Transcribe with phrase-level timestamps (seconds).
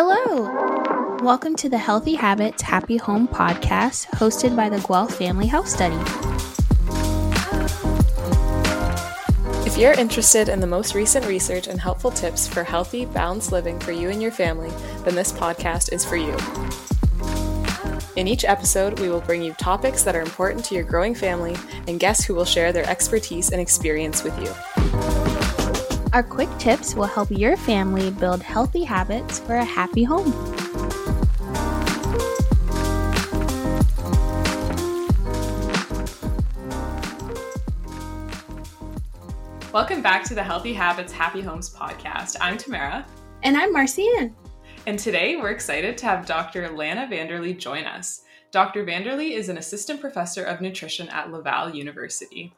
[0.00, 1.16] Hello!
[1.24, 5.98] Welcome to the Healthy Habits Happy Home podcast hosted by the Guelph Family Health Study.
[9.66, 13.80] If you're interested in the most recent research and helpful tips for healthy, balanced living
[13.80, 14.70] for you and your family,
[15.02, 16.36] then this podcast is for you.
[18.14, 21.56] In each episode, we will bring you topics that are important to your growing family
[21.88, 25.17] and guests who will share their expertise and experience with you.
[26.14, 30.32] Our quick tips will help your family build healthy habits for a happy home.
[39.70, 42.36] Welcome back to the Healthy Habits Happy Homes podcast.
[42.40, 43.04] I'm Tamara.
[43.42, 44.34] And I'm Marcian.
[44.86, 46.70] And today we're excited to have Dr.
[46.70, 48.22] Lana Vanderlee join us.
[48.50, 48.86] Dr.
[48.86, 52.54] Vanderlee is an assistant professor of nutrition at Laval University.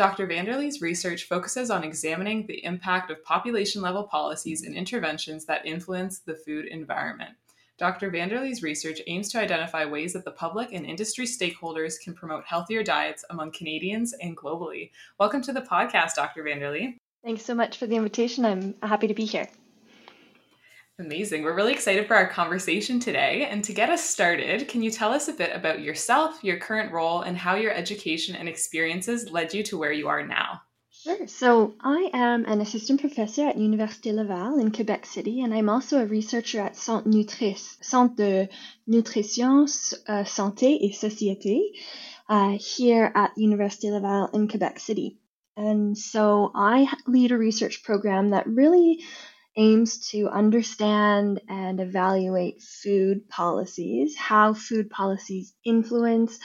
[0.00, 0.26] Dr.
[0.26, 6.20] Vanderlee's research focuses on examining the impact of population level policies and interventions that influence
[6.20, 7.32] the food environment.
[7.76, 8.10] Dr.
[8.10, 12.82] Vanderlee's research aims to identify ways that the public and industry stakeholders can promote healthier
[12.82, 14.90] diets among Canadians and globally.
[15.18, 16.44] Welcome to the podcast, Dr.
[16.44, 16.96] Vanderlee.
[17.22, 18.46] Thanks so much for the invitation.
[18.46, 19.50] I'm happy to be here.
[21.00, 21.44] Amazing.
[21.44, 23.48] We're really excited for our conversation today.
[23.50, 26.92] And to get us started, can you tell us a bit about yourself, your current
[26.92, 30.60] role, and how your education and experiences led you to where you are now?
[30.90, 31.26] Sure.
[31.26, 36.02] So I am an assistant professor at Université Laval in Quebec City, and I'm also
[36.02, 38.48] a researcher at Centre NUTRISS, Centre de
[38.86, 39.62] Nutrition,
[40.06, 41.60] uh, Santé et Société,
[42.28, 45.16] uh, here at Université Laval in Quebec City.
[45.56, 49.02] And so I lead a research program that really
[49.60, 56.38] aims to understand and evaluate food policies, how food policies influence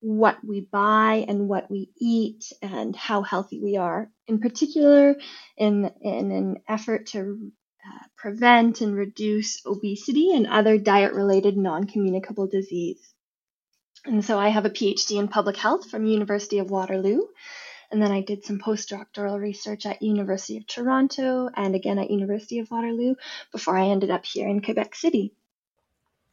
[0.00, 4.10] what we buy and what we eat and how healthy we are.
[4.26, 5.14] In particular,
[5.58, 7.52] in, in an effort to
[7.86, 13.00] uh, prevent and reduce obesity and other diet related non communicable disease.
[14.06, 17.26] And so I have a PhD in public health from University of Waterloo
[17.94, 22.58] and then I did some postdoctoral research at University of Toronto and again at University
[22.58, 23.14] of Waterloo
[23.52, 25.32] before I ended up here in Quebec City.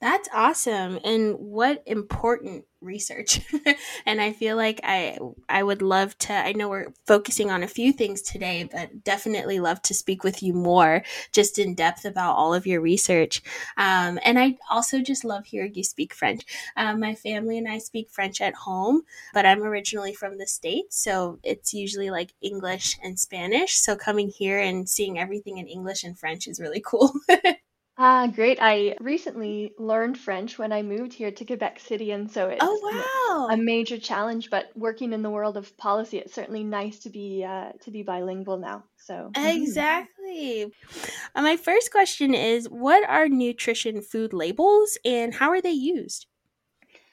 [0.02, 1.00] That's awesome.
[1.04, 3.42] And what important research.
[4.08, 7.68] and I feel like I I would love to I know we're focusing on a
[7.68, 12.36] few things today, but definitely love to speak with you more just in depth about
[12.36, 13.44] all of your research.
[13.78, 16.44] Um, and I also just love hearing you speak French.
[16.76, 19.04] Um, my family and I speak French at home,
[19.36, 23.76] but I'm originally from the States, so it's usually like English and Spanish.
[23.78, 27.14] So coming here and seeing everything in English and French is really cool.
[28.04, 28.58] Ah, great.
[28.60, 33.12] I recently learned French when I moved here to Quebec City, and so it's Oh,
[33.48, 33.58] a wow.
[33.58, 37.74] major challenge, but working in the world of policy, it's certainly nice to be uh,
[37.82, 38.86] to be bilingual now.
[38.98, 39.86] So, mhm.
[39.88, 40.64] Exactly.
[41.36, 46.28] Uh, my first question is What are nutrition food labels and how are they used?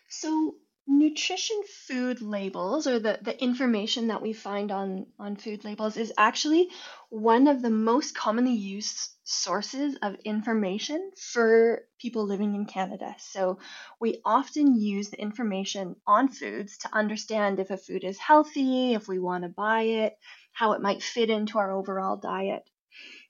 [0.08, 0.56] So,
[0.88, 6.12] nutrition food labels, or the, the information that we find on, on food labels, is
[6.18, 6.68] actually
[7.10, 13.14] one of the most commonly used sources of information for people living in Canada.
[13.18, 13.58] So,
[14.00, 19.06] we often use the information on foods to understand if a food is healthy, if
[19.08, 20.18] we want to buy it,
[20.52, 22.68] how it might fit into our overall diet.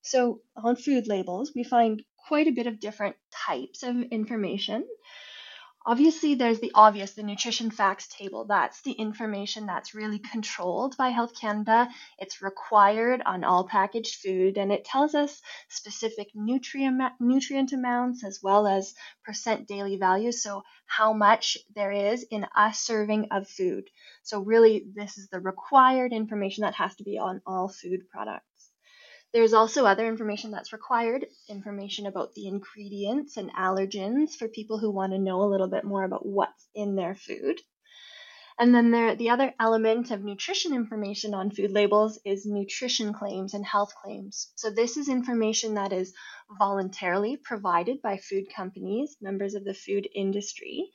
[0.03, 4.85] So, on food labels, we find quite a bit of different types of information.
[5.89, 8.45] Obviously, there's the obvious, the nutrition facts table.
[8.45, 11.89] That's the information that's really controlled by Health Canada.
[12.19, 15.41] It's required on all packaged food and it tells us
[15.71, 18.93] specific nutrient, nutrient amounts as well as
[19.25, 20.31] percent daily value.
[20.31, 23.89] So, how much there is in a serving of food.
[24.25, 28.68] So, really, this is the required information that has to be on all food products.
[29.33, 34.91] There's also other information that's required, information about the ingredients and allergens for people who
[34.91, 37.61] want to know a little bit more about what's in their food.
[38.59, 43.55] And then there, the other element of nutrition information on food labels is nutrition claims
[43.55, 44.51] and health claims.
[44.57, 46.13] So this is information that is
[46.59, 50.91] voluntarily provided by food companies, members of the food industry.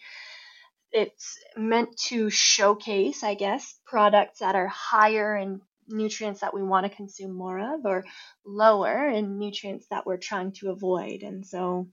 [0.91, 6.85] It's meant to showcase, I guess, products that are higher in nutrients that we want
[6.85, 8.03] to consume more of or
[8.45, 11.23] lower in nutrients that we're trying to avoid.
[11.23, 11.87] And so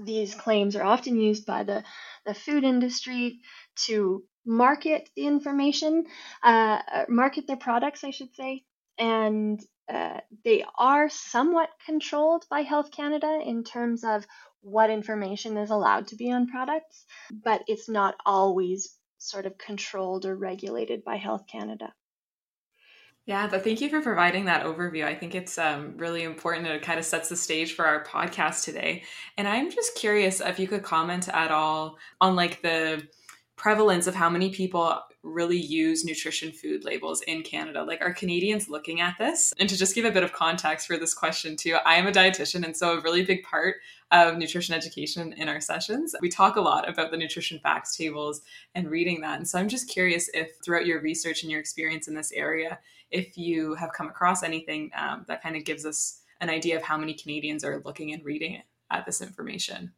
[0.00, 1.84] these claims are often used by the,
[2.26, 3.40] the food industry
[3.86, 6.06] to market the information,
[6.42, 8.64] uh, market their products, I should say.
[8.98, 9.60] And
[9.92, 14.26] uh, they are somewhat controlled by Health Canada in terms of
[14.60, 20.26] what information is allowed to be on products, but it's not always sort of controlled
[20.26, 21.92] or regulated by Health Canada.
[23.28, 25.04] Yeah, but thank you for providing that overview.
[25.04, 28.02] I think it's um, really important and it kind of sets the stage for our
[28.02, 29.02] podcast today.
[29.36, 33.06] And I'm just curious if you could comment at all on like the
[33.58, 37.82] prevalence of how many people really use nutrition food labels in Canada.
[37.82, 39.52] Like, are Canadians looking at this?
[39.58, 42.12] And to just give a bit of context for this question, too, I am a
[42.12, 42.64] dietitian.
[42.64, 43.76] And so, a really big part
[44.12, 48.40] of nutrition education in our sessions, we talk a lot about the nutrition facts tables
[48.74, 49.38] and reading that.
[49.38, 52.78] And so, I'm just curious if throughout your research and your experience in this area,
[53.10, 56.82] if you have come across anything um, that kind of gives us an idea of
[56.82, 59.92] how many Canadians are looking and reading at this information.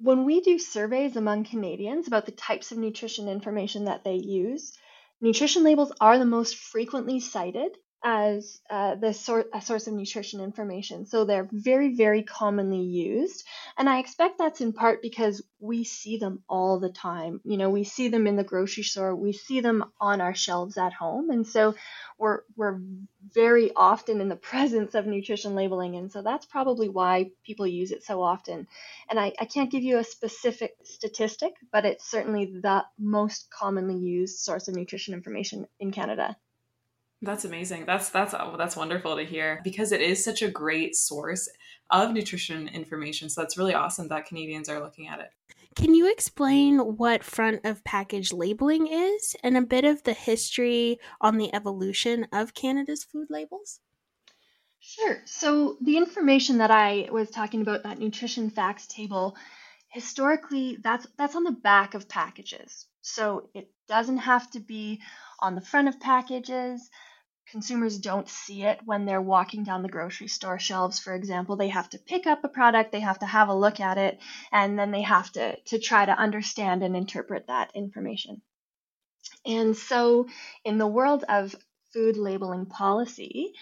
[0.00, 4.72] When we do surveys among Canadians about the types of nutrition information that they use,
[5.20, 10.40] nutrition labels are the most frequently cited as uh, the sor- a source of nutrition
[10.40, 11.04] information.
[11.06, 13.44] So they're very, very commonly used.
[13.76, 17.40] And I expect that's in part because we see them all the time.
[17.44, 20.78] You know, we see them in the grocery store, we see them on our shelves
[20.78, 21.30] at home.
[21.30, 21.74] And so
[22.18, 22.78] we're, we're
[23.34, 25.96] very often in the presence of nutrition labeling.
[25.96, 28.68] And so that's probably why people use it so often.
[29.10, 33.96] And I, I can't give you a specific statistic, but it's certainly the most commonly
[33.96, 36.36] used source of nutrition information in Canada.
[37.20, 37.84] That's amazing.
[37.86, 41.48] That's that's uh, that's wonderful to hear because it is such a great source
[41.90, 43.28] of nutrition information.
[43.28, 45.30] So that's really awesome that Canadians are looking at it.
[45.74, 50.98] Can you explain what front of package labeling is and a bit of the history
[51.20, 53.80] on the evolution of Canada's food labels?
[54.80, 55.22] Sure.
[55.24, 59.36] So, the information that I was talking about, that nutrition facts table,
[59.88, 62.86] historically, that's, that's on the back of packages.
[63.08, 65.00] So, it doesn't have to be
[65.40, 66.90] on the front of packages.
[67.50, 71.56] Consumers don't see it when they're walking down the grocery store shelves for example.
[71.56, 74.18] They have to pick up a product they have to have a look at it
[74.52, 78.42] and then they have to to try to understand and interpret that information.
[79.46, 80.28] And so
[80.64, 81.54] in the world of
[81.94, 83.54] food labeling policy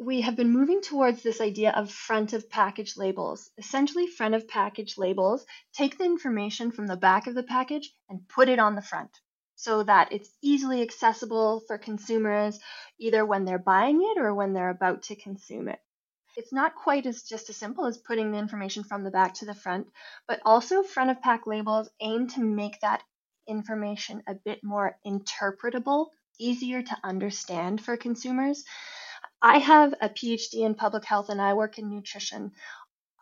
[0.00, 3.50] we have been moving towards this idea of front of package labels.
[3.58, 8.28] Essentially, front of package labels take the information from the back of the package and
[8.28, 9.10] put it on the front
[9.56, 12.60] so that it's easily accessible for consumers
[12.98, 15.80] either when they're buying it or when they're about to consume it.
[16.36, 19.46] It's not quite as just as simple as putting the information from the back to
[19.46, 19.86] the front,
[20.28, 23.02] but also front of pack labels aim to make that
[23.46, 26.08] information a bit more interpretable,
[26.38, 28.64] easier to understand for consumers.
[29.42, 32.52] I have a PhD in public health and I work in nutrition.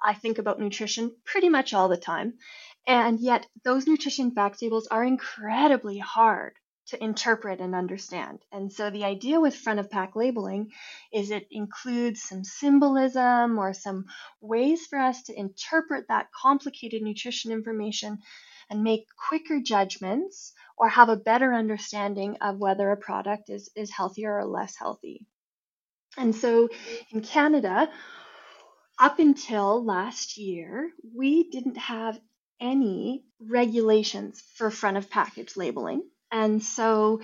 [0.03, 2.39] I think about nutrition pretty much all the time.
[2.87, 6.55] And yet, those nutrition fact tables are incredibly hard
[6.87, 8.45] to interpret and understand.
[8.53, 10.71] And so, the idea with front of pack labeling
[11.13, 14.05] is it includes some symbolism or some
[14.41, 18.19] ways for us to interpret that complicated nutrition information
[18.71, 23.91] and make quicker judgments or have a better understanding of whether a product is, is
[23.91, 25.27] healthier or less healthy.
[26.17, 26.69] And so,
[27.11, 27.91] in Canada,
[28.99, 32.21] up until last year, we didn't have
[32.61, 36.03] any regulations for front of package labeling.
[36.31, 37.21] And so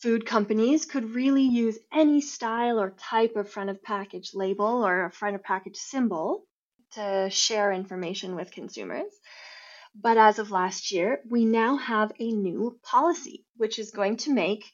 [0.00, 5.04] food companies could really use any style or type of front of package label or
[5.04, 6.44] a front of package symbol
[6.92, 9.12] to share information with consumers.
[9.94, 14.32] But as of last year, we now have a new policy, which is going to
[14.32, 14.64] make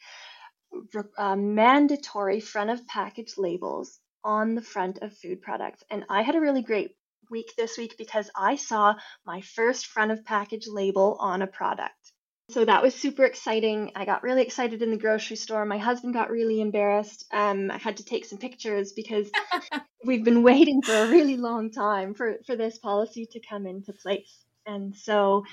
[1.19, 5.83] uh, mandatory front of package labels on the front of food products.
[5.90, 6.97] And I had a really great
[7.30, 12.12] week this week because I saw my first front of package label on a product.
[12.49, 13.90] So that was super exciting.
[13.97, 15.64] I got really excited in the grocery store.
[15.64, 17.25] My husband got really embarrassed.
[17.33, 19.28] Um, I had to take some pictures because
[20.04, 23.92] we've been waiting for a really long time for, for this policy to come into
[23.92, 24.45] place.
[24.64, 25.45] And so,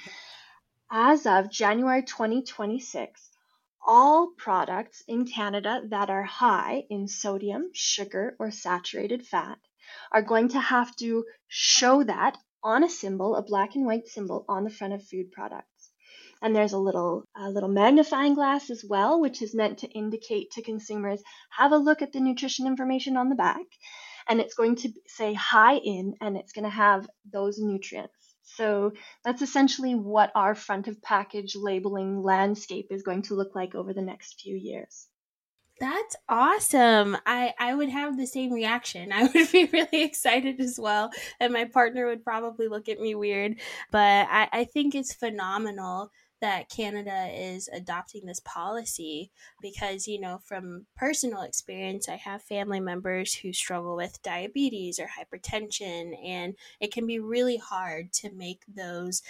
[0.92, 3.30] as of January 2026,
[3.86, 9.60] all products in Canada that are high in sodium, sugar, or saturated fat
[10.12, 14.46] are going to have to show that on a symbol, a black and white symbol
[14.48, 15.92] on the front of food products.
[16.42, 20.52] And there's a little a little magnifying glass as well, which is meant to indicate
[20.52, 23.66] to consumers, have a look at the nutrition information on the back.
[24.28, 28.23] And it's going to say high in and it's going to have those nutrients.
[28.44, 28.92] So
[29.24, 33.94] that's essentially what our front of package labeling landscape is going to look like over
[33.94, 35.08] the next few years.
[35.80, 37.18] That's awesome.
[37.26, 39.12] I I would have the same reaction.
[39.12, 41.10] I would be really excited as well.
[41.40, 43.56] And my partner would probably look at me weird.
[43.92, 46.12] But I, I think it's phenomenal
[46.44, 49.32] that Canada is adopting this policy
[49.62, 55.08] because, you know, from personal experience, I have family members who struggle with diabetes or
[55.08, 59.22] hypertension, and it can be really hard to make those,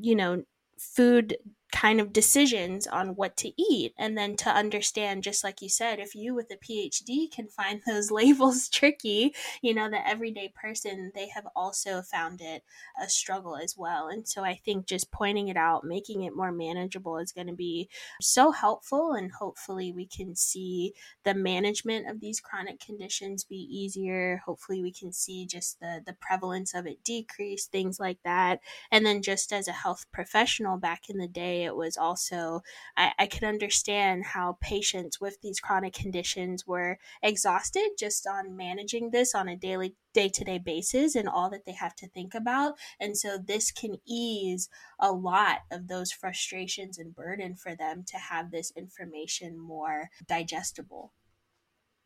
[0.00, 0.42] you know,
[0.76, 1.36] food
[1.72, 3.92] kind of decisions on what to eat.
[3.98, 7.82] And then to understand just like you said if you with a phd can find
[7.86, 12.62] those labels tricky you know the everyday person they have also found it
[13.00, 14.08] a struggle as well.
[14.08, 17.52] And so i think just pointing it out making it more manageable is going to
[17.52, 17.88] be
[18.20, 19.12] so helpful.
[19.12, 20.94] And hopefully we can see
[21.24, 24.42] the management of these chronic conditions be easier.
[24.44, 28.60] Hopefully we can see just the the prevalence of it decrease things like that.
[28.90, 32.60] And then just as a health professional back in the day it was also
[32.96, 39.10] I, I could understand how patients with these chronic conditions were exhausted just on managing
[39.10, 42.34] this on a daily day to day basis and all that they have to think
[42.34, 42.74] about.
[42.98, 48.16] And so this can ease a lot of those frustrations and burden for them to
[48.16, 51.12] have this information more digestible.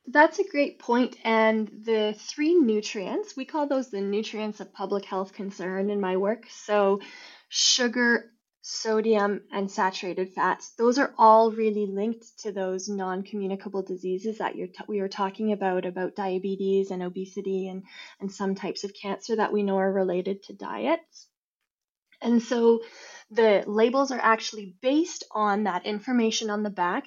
[0.06, 1.16] That's a great point.
[1.24, 6.16] And the three nutrients, we call those the nutrients of public health concern in my
[6.16, 6.46] work.
[6.50, 7.00] So,
[7.48, 14.38] sugar, sodium, and saturated fats, those are all really linked to those non communicable diseases
[14.38, 17.84] that t- we were talking about, about diabetes and obesity and,
[18.20, 21.28] and some types of cancer that we know are related to diets.
[22.20, 22.82] And so,
[23.30, 27.06] the labels are actually based on that information on the back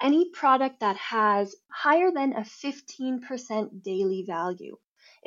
[0.00, 4.76] any product that has higher than a 15% daily value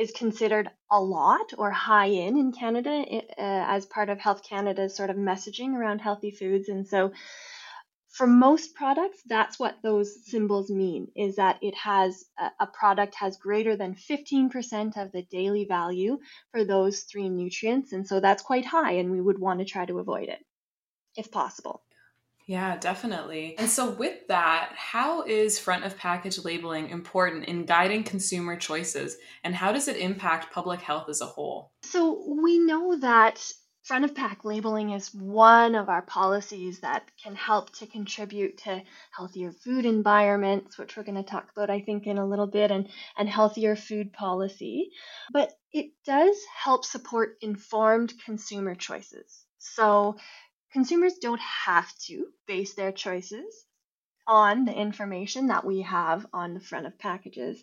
[0.02, 4.96] is considered a lot or high in in Canada uh, as part of Health Canada's
[4.96, 6.70] sort of messaging around healthy foods.
[6.70, 7.12] And so
[8.10, 13.14] for most products, that's what those symbols mean is that it has a, a product
[13.16, 16.18] has greater than 15% of the daily value
[16.52, 17.94] for those three nutrients.
[17.94, 20.44] And so that's quite high, and we would want to try to avoid it
[21.16, 21.84] if possible.
[22.48, 23.56] Yeah, definitely.
[23.58, 29.18] And so, with that, how is front of package labeling important in guiding consumer choices
[29.44, 31.72] and how does it impact public health as a whole?
[31.84, 33.42] So, we know that
[33.84, 38.82] front of pack labeling is one of our policies that can help to contribute to
[39.16, 42.72] healthier food environments, which we're going to talk about, I think, in a little bit,
[42.72, 44.92] and, and healthier food policy.
[45.32, 49.46] But it does help support informed consumer choices.
[49.58, 50.18] So,
[50.72, 53.66] consumers don't have to base their choices
[54.28, 57.62] on the information that we have on the front of packages.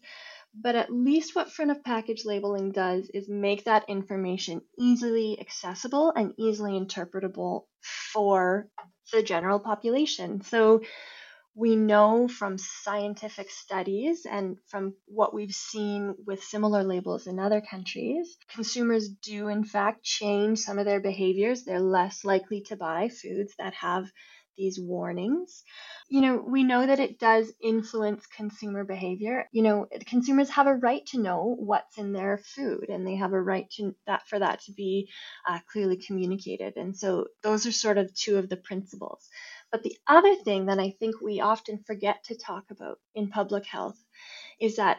[0.54, 6.10] But at least what front of package labeling does is make that information easily accessible
[6.10, 7.66] and easily interpretable
[8.12, 8.68] for
[9.12, 10.40] the general population.
[10.42, 10.82] So
[11.58, 17.60] we know from scientific studies and from what we've seen with similar labels in other
[17.60, 21.64] countries, consumers do in fact change some of their behaviors.
[21.64, 24.06] They're less likely to buy foods that have
[24.56, 25.62] these warnings.
[26.08, 29.48] You know, we know that it does influence consumer behavior.
[29.52, 33.32] You know, consumers have a right to know what's in their food and they have
[33.32, 35.08] a right to that for that to be
[35.48, 36.76] uh, clearly communicated.
[36.76, 39.28] And so those are sort of two of the principles.
[39.70, 43.66] But the other thing that I think we often forget to talk about in public
[43.66, 44.02] health
[44.60, 44.98] is that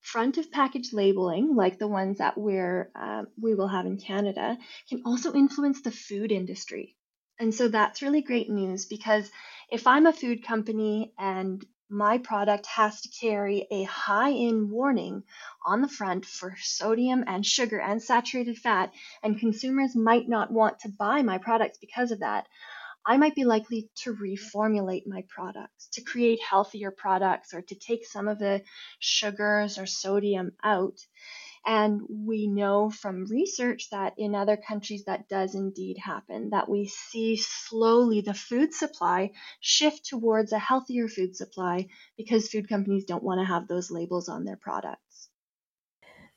[0.00, 4.56] front of package labeling, like the ones that we're, uh, we will have in Canada,
[4.88, 6.96] can also influence the food industry.
[7.40, 9.30] And so that's really great news because
[9.70, 15.22] if I'm a food company and my product has to carry a high in warning
[15.64, 20.80] on the front for sodium and sugar and saturated fat, and consumers might not want
[20.80, 22.46] to buy my products because of that,
[23.08, 28.04] I might be likely to reformulate my products, to create healthier products, or to take
[28.04, 28.62] some of the
[29.00, 30.98] sugars or sodium out.
[31.64, 36.86] And we know from research that in other countries that does indeed happen, that we
[36.86, 41.88] see slowly the food supply shift towards a healthier food supply
[42.18, 45.07] because food companies don't want to have those labels on their products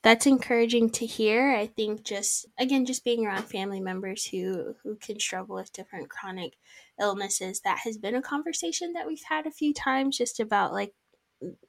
[0.03, 1.51] that's encouraging to hear.
[1.55, 6.09] I think just again just being around family members who who can struggle with different
[6.09, 6.57] chronic
[6.99, 10.93] illnesses that has been a conversation that we've had a few times just about like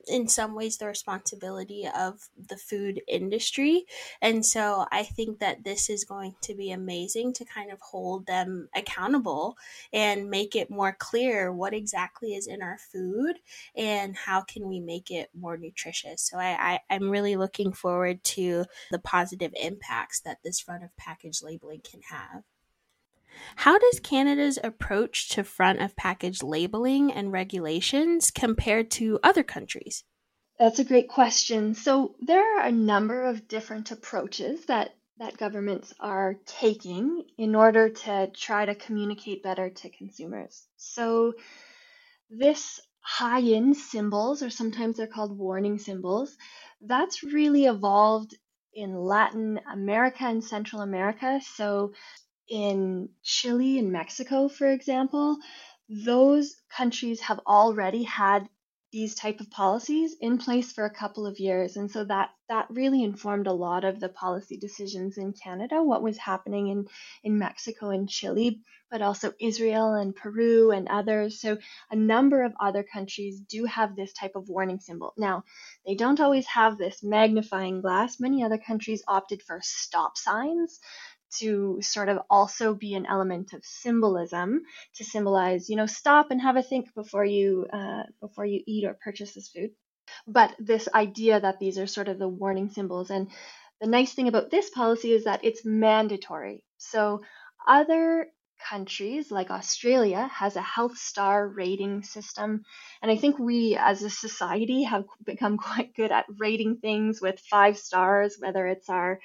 [0.07, 3.85] in some ways the responsibility of the food industry.
[4.21, 8.27] And so I think that this is going to be amazing to kind of hold
[8.27, 9.57] them accountable
[9.93, 13.37] and make it more clear what exactly is in our food
[13.77, 16.23] and how can we make it more nutritious.
[16.23, 20.97] So I, I, am really looking forward to the positive impacts that this front of
[20.97, 22.43] package labeling can have.
[23.57, 30.05] How does Canada's approach to front of package labeling and regulations compare to other countries?
[30.59, 31.75] That's a great question.
[31.75, 37.89] So, there are a number of different approaches that, that governments are taking in order
[37.89, 40.67] to try to communicate better to consumers.
[40.77, 41.35] So,
[42.31, 46.37] this high in symbols, or sometimes they're called warning symbols,
[46.81, 48.37] that's really evolved
[48.75, 51.41] in Latin America and Central America.
[51.57, 51.93] So,
[52.49, 55.39] in Chile and Mexico, for example,
[55.89, 58.49] those countries have already had
[58.93, 61.77] these type of policies in place for a couple of years.
[61.77, 66.03] And so that that really informed a lot of the policy decisions in Canada what
[66.03, 66.87] was happening in
[67.25, 71.41] in Mexico and Chile but also Israel and Peru and others.
[71.41, 71.57] So
[71.91, 75.15] a number of other countries do have this type of warning symbol.
[75.17, 75.45] Now
[75.87, 78.21] they don't always have this magnifying glass.
[78.21, 80.79] Many other countries opted for stop signs
[81.39, 84.63] to sort of also be an element of symbolism
[84.97, 88.85] to symbolize, you know, stop and have a think before you uh, before you eat
[88.85, 89.71] or purchase this food.
[90.27, 93.31] But this idea that these are sort of the warning symbols, and
[93.81, 96.65] the nice thing about this policy is that it's mandatory.
[96.79, 97.23] So
[97.67, 98.27] other
[98.69, 102.63] countries like Australia has a health star rating system.
[103.01, 107.41] And I think we as a society have become quite good at rating things with
[107.41, 109.21] five stars, whether it's our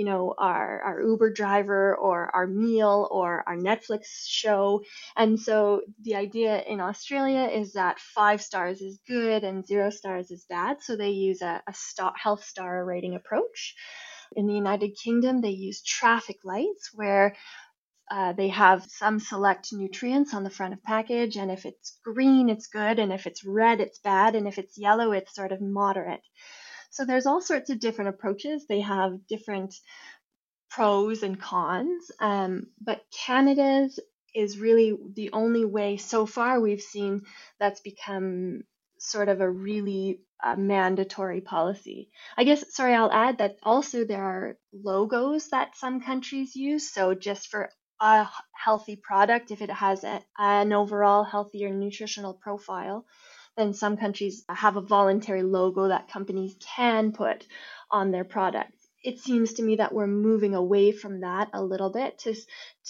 [0.00, 4.82] you know, our, our Uber driver or our meal or our Netflix show.
[5.14, 10.30] And so the idea in Australia is that five stars is good and zero stars
[10.30, 10.78] is bad.
[10.80, 13.74] So they use a, a star, health star rating approach.
[14.36, 17.36] In the United Kingdom, they use traffic lights where
[18.10, 22.48] uh, they have some select nutrients on the front of package, and if it's green,
[22.48, 25.60] it's good, and if it's red, it's bad, and if it's yellow, it's sort of
[25.60, 26.22] moderate.
[26.90, 28.66] So there's all sorts of different approaches.
[28.66, 29.74] They have different
[30.70, 32.10] pros and cons.
[32.20, 33.98] Um, but Canada's
[34.34, 37.22] is really the only way so far we've seen
[37.58, 38.62] that's become
[38.98, 42.10] sort of a really uh, mandatory policy.
[42.36, 46.92] I guess, sorry, I'll add that also there are logos that some countries use.
[46.92, 47.70] So just for
[48.00, 53.04] a healthy product, if it has a, an overall healthier nutritional profile,
[53.60, 57.46] then some countries have a voluntary logo that companies can put
[57.90, 58.88] on their products.
[59.02, 62.34] It seems to me that we're moving away from that a little bit to,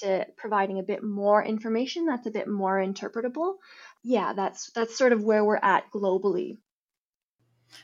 [0.00, 3.54] to providing a bit more information that's a bit more interpretable.
[4.02, 6.58] Yeah, that's that's sort of where we're at globally.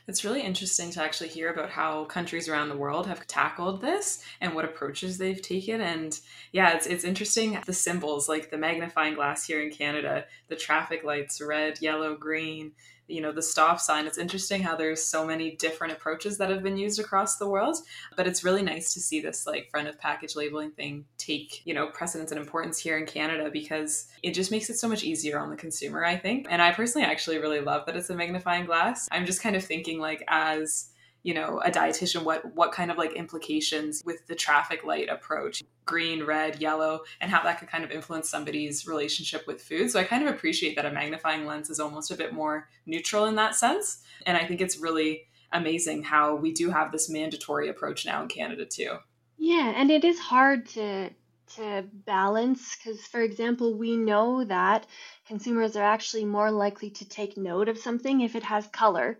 [0.07, 4.23] It's really interesting to actually hear about how countries around the world have tackled this
[4.41, 5.81] and what approaches they've taken.
[5.81, 6.19] And
[6.51, 11.03] yeah, it's, it's interesting the symbols like the magnifying glass here in Canada, the traffic
[11.03, 12.71] lights, red, yellow, green,
[13.07, 14.05] you know the stop sign.
[14.07, 17.77] It's interesting how there's so many different approaches that have been used across the world
[18.15, 21.73] but it's really nice to see this like front of package labeling thing take you
[21.73, 25.39] know precedence and importance here in canada because it just makes it so much easier
[25.39, 26.47] on the consumer i think.
[26.49, 29.07] And i personally actually really love that it's a magnifying glass.
[29.11, 30.89] I'm just kind of thinking like as
[31.27, 35.61] you know a dietitian what what kind of like implications with the traffic light approach
[35.83, 39.91] green red yellow and how that could kind of influence somebody's relationship with food.
[39.91, 43.25] So i kind of appreciate that a magnifying lens is almost a bit more neutral
[43.25, 44.03] in that sense.
[44.25, 48.29] And i think it's really amazing how we do have this mandatory approach now in
[48.29, 48.93] canada too.
[49.37, 51.09] Yeah and it is hard to
[51.55, 54.87] to balance because for example we know that
[55.27, 59.19] consumers are actually more likely to take note of something if it has color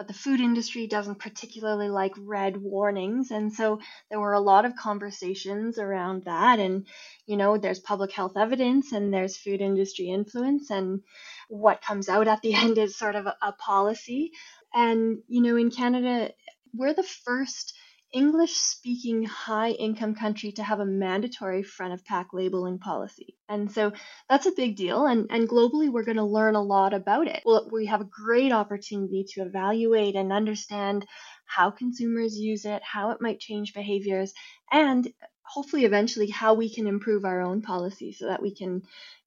[0.00, 3.30] but the food industry doesn't particularly like red warnings.
[3.30, 6.58] And so there were a lot of conversations around that.
[6.58, 6.86] And,
[7.26, 10.70] you know, there's public health evidence and there's food industry influence.
[10.70, 11.02] And
[11.50, 14.32] what comes out at the end is sort of a, a policy.
[14.72, 16.30] And, you know, in Canada,
[16.72, 17.74] we're the first
[18.12, 23.36] English speaking high income country to have a mandatory front of pack labeling policy.
[23.48, 23.92] And so
[24.28, 25.06] that's a big deal.
[25.06, 27.42] And, and globally, we're going to learn a lot about it.
[27.44, 31.06] Well, we have a great opportunity to evaluate and understand
[31.44, 34.32] how consumers use it, how it might change behaviors,
[34.72, 38.82] and hopefully eventually how we can improve our own policy so that we can,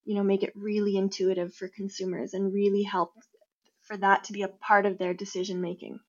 [0.06, 3.14] you know, make it really intuitive for consumers and really help
[3.82, 6.00] for that to be a part of their decision making.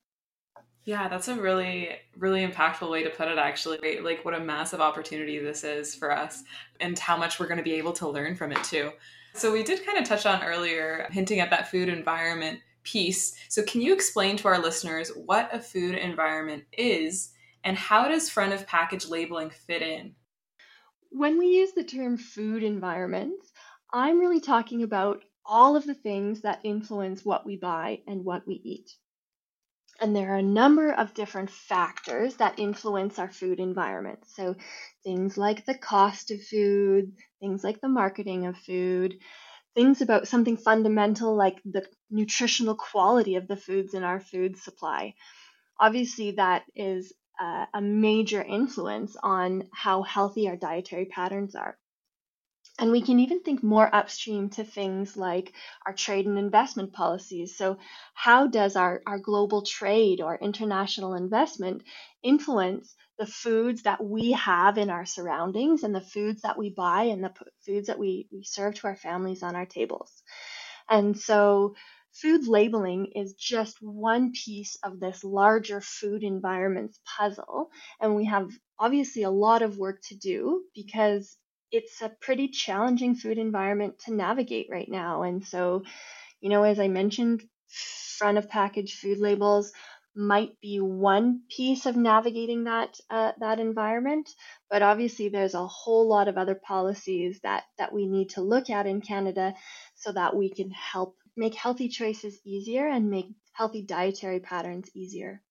[0.87, 4.01] Yeah, that's a really, really impactful way to put it, actually.
[4.01, 6.45] Like, what a massive opportunity this is for us
[6.79, 8.91] and how much we're going to be able to learn from it, too.
[9.33, 13.35] So, we did kind of touch on earlier, hinting at that food environment piece.
[13.49, 17.31] So, can you explain to our listeners what a food environment is
[17.65, 20.15] and how does front of package labeling fit in?
[21.11, 23.53] When we use the term food environments,
[23.91, 28.47] I'm really talking about all of the things that influence what we buy and what
[28.47, 28.97] we eat.
[30.01, 34.21] And there are a number of different factors that influence our food environment.
[34.27, 34.57] So,
[35.05, 39.15] things like the cost of food, things like the marketing of food,
[39.75, 45.15] things about something fundamental like the nutritional quality of the foods in our food supply.
[45.81, 47.13] Obviously, that is
[47.75, 51.77] a major influence on how healthy our dietary patterns are.
[52.79, 55.53] And we can even think more upstream to things like
[55.87, 57.57] our trade and investment policies.
[57.57, 57.79] So,
[58.15, 61.83] how does our, our global trade or international investment
[62.23, 67.05] influence the foods that we have in our surroundings and the foods that we buy
[67.05, 67.33] and the
[67.65, 70.23] foods that we, we serve to our families on our tables?
[70.89, 71.77] And so,
[72.13, 77.71] food labeling is just one piece of this larger food environments puzzle.
[78.01, 81.37] And we have obviously a lot of work to do because
[81.75, 85.23] it's a pretty challenging food environment to navigate right now.
[85.23, 85.83] And so,
[86.41, 87.43] you know, as I mentioned,
[88.19, 89.73] front of package food labels
[90.17, 94.31] might be one piece of navigating that uh, that environment,
[94.71, 98.71] but obviously there's a whole lot of other policies that that we need to look
[98.71, 99.55] at in Canada
[99.97, 105.43] so that we can help make healthy choices easier and make healthy dietary patterns easier.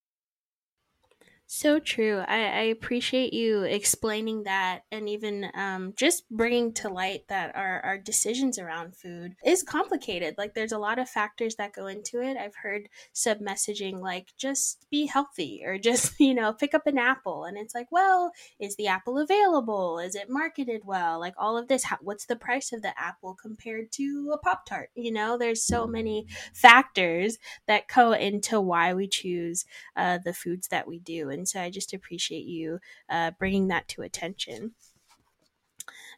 [1.55, 2.17] So true.
[2.27, 7.79] I, I appreciate you explaining that and even um, just bringing to light that our,
[7.81, 10.33] our decisions around food is complicated.
[10.35, 12.37] Like, there's a lot of factors that go into it.
[12.37, 16.97] I've heard sub messaging like, just be healthy or just, you know, pick up an
[16.97, 17.43] apple.
[17.43, 19.99] And it's like, well, is the apple available?
[19.99, 21.19] Is it marketed well?
[21.19, 21.83] Like, all of this.
[21.83, 24.89] How, what's the price of the apple compared to a Pop Tart?
[24.95, 27.37] You know, there's so many factors
[27.67, 31.29] that go into why we choose uh, the foods that we do.
[31.29, 32.79] And so I just appreciate you
[33.09, 34.73] uh, bringing that to attention.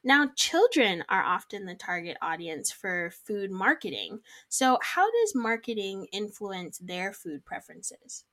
[0.04, 4.22] Now, children are often the target audience for food marketing.
[4.48, 8.24] So, how does marketing influence their food preferences?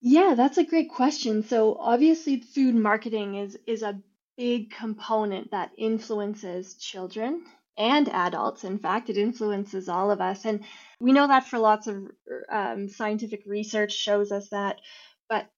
[0.00, 1.42] Yeah, that's a great question.
[1.42, 4.00] So, obviously, food marketing is is a
[4.36, 7.44] big component that influences children
[7.76, 8.64] and adults.
[8.64, 10.46] In fact, it influences all of us.
[10.46, 10.64] And
[10.98, 12.10] we know that for lots of
[12.50, 14.80] um, scientific research shows us that.
[15.28, 15.50] But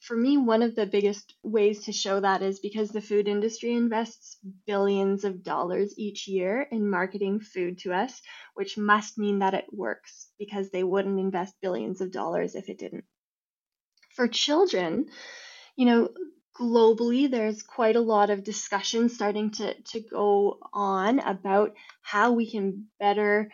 [0.00, 3.72] for me, one of the biggest ways to show that is because the food industry
[3.72, 8.22] invests billions of dollars each year in marketing food to us,
[8.54, 12.78] which must mean that it works because they wouldn't invest billions of dollars if it
[12.78, 13.04] didn't.
[14.14, 15.10] For children,
[15.76, 16.10] you know,
[16.56, 22.48] globally, there's quite a lot of discussion starting to, to go on about how we
[22.48, 23.50] can better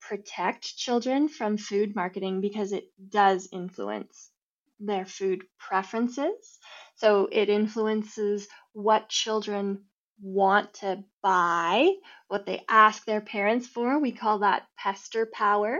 [0.00, 4.30] protect children from food marketing because it does influence
[4.78, 6.58] their food preferences.
[6.96, 9.84] So it influences what children
[10.20, 11.90] want to buy,
[12.28, 13.98] what they ask their parents for.
[13.98, 15.78] We call that pester power.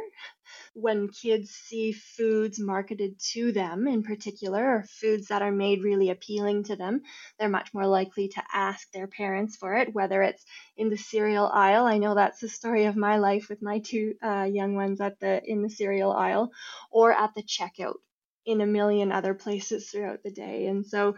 [0.75, 6.11] When kids see foods marketed to them in particular, or foods that are made really
[6.11, 7.03] appealing to them,
[7.39, 10.45] they're much more likely to ask their parents for it, whether it's
[10.77, 11.85] in the cereal aisle.
[11.87, 15.19] I know that's the story of my life with my two uh, young ones at
[15.19, 16.53] the in the cereal aisle,
[16.91, 17.97] or at the checkout
[18.47, 20.67] in a million other places throughout the day.
[20.67, 21.17] And so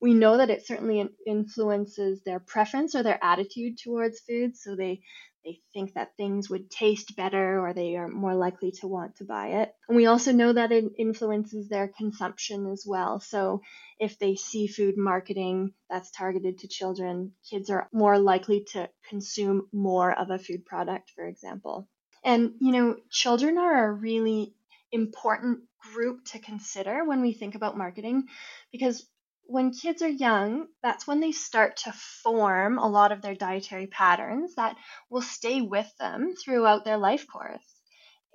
[0.00, 4.56] we know that it certainly influences their preference or their attitude towards food.
[4.56, 5.02] So they
[5.44, 9.24] they think that things would taste better or they are more likely to want to
[9.24, 9.72] buy it.
[9.88, 13.20] And we also know that it influences their consumption as well.
[13.20, 13.62] So
[13.98, 19.66] if they see food marketing that's targeted to children, kids are more likely to consume
[19.72, 21.88] more of a food product, for example.
[22.22, 24.52] And, you know, children are a really
[24.92, 25.60] important
[25.92, 28.24] group to consider when we think about marketing
[28.72, 29.06] because
[29.50, 33.88] when kids are young, that's when they start to form a lot of their dietary
[33.88, 34.76] patterns that
[35.10, 37.74] will stay with them throughout their life course.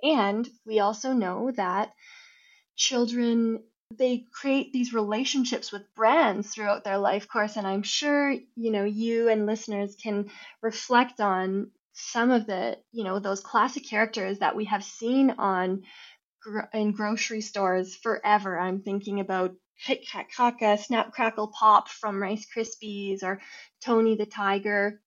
[0.02, 1.92] And we also know that
[2.76, 3.62] children
[3.96, 8.84] they create these relationships with brands throughout their life course and i'm sure you know
[8.84, 10.28] you and listeners can
[10.60, 15.82] reflect on some of the you know those classic characters that we have seen on
[16.72, 18.58] in grocery stores forever.
[18.58, 19.54] I'm thinking about
[19.84, 23.40] Kit Kat Kaka, Snap Crackle Pop from Rice Krispies, or
[23.80, 25.00] Tony the Tiger.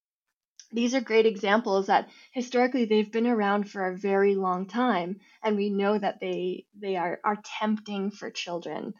[0.72, 5.58] These are great examples that historically they've been around for a very long time, and
[5.58, 8.94] we know that they they are, are tempting for children.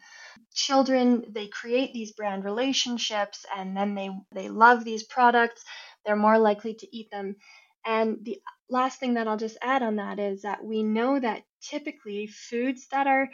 [0.52, 5.62] Children they create these brand relationships, and then they they love these products.
[6.04, 7.36] They're more likely to eat them.
[7.86, 8.40] And the
[8.70, 12.86] last thing that I'll just add on that is that we know that typically foods
[12.88, 13.28] that are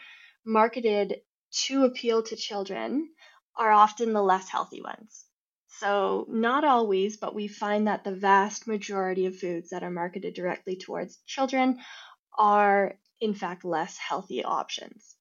[0.44, 1.20] marketed
[1.66, 3.08] to appeal to children
[3.56, 5.24] are often the less healthy ones.
[5.68, 10.34] So, not always, but we find that the vast majority of foods that are marketed
[10.34, 11.80] directly towards children
[12.38, 15.15] are, in fact, less healthy options.